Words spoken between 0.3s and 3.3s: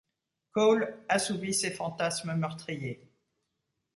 Cole assouvit ses fantasmes meurtriers.